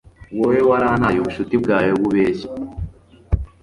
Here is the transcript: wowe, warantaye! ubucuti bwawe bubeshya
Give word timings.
wowe, 0.37 0.59
warantaye! 0.69 1.17
ubucuti 1.19 1.55
bwawe 1.63 1.91
bubeshya 1.99 2.49